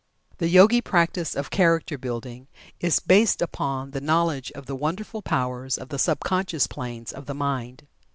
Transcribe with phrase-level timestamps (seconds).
[0.39, 2.47] The Yogi practice of Character Building
[2.79, 7.27] is based upon the knowledge of the wonderful powers of the sub conscious plane of
[7.27, 7.85] the mind.